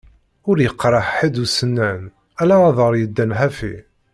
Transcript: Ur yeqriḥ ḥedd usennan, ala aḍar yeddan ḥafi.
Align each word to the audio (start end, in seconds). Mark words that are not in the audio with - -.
Ur 0.49 0.57
yeqriḥ 0.63 1.07
ḥedd 1.17 1.35
usennan, 1.43 2.01
ala 2.41 2.55
aḍar 2.69 2.93
yeddan 2.97 3.31
ḥafi. 3.39 3.75